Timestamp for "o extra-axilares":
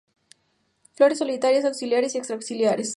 2.15-2.89